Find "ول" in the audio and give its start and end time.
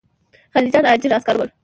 1.37-1.49